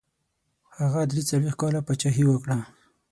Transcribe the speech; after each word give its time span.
هغه 0.79 1.01
دري 1.09 1.21
څلوېښت 1.29 1.57
کاله 1.61 1.79
پاچهي 1.87 2.23
وکړه. 2.27 2.57